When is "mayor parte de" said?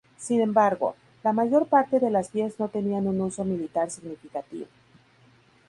1.31-2.09